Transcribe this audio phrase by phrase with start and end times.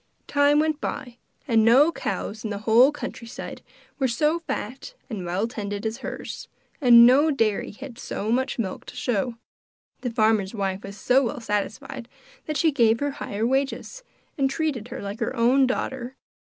[0.25, 3.61] Time went by, and no cows in the whole country side
[3.99, 6.47] were so fat and well tended as hers,
[6.81, 9.35] and no dairy had so much milk to show.
[9.99, 12.09] The farmer's wife was so well satisfied
[12.47, 14.01] that she gave her higher wages,
[14.39, 16.15] and treated her like her own daughter.